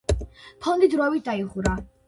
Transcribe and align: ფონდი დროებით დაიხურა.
ფონდი 0.63 0.91
დროებით 0.95 1.29
დაიხურა. 1.31 1.79